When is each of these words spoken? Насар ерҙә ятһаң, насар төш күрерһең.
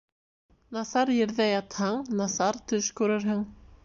Насар 0.77 1.11
ерҙә 1.15 1.47
ятһаң, 1.49 1.99
насар 2.21 2.57
төш 2.73 2.89
күрерһең. 3.01 3.45